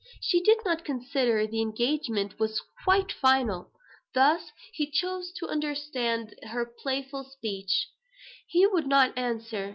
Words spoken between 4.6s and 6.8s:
he chose to understand her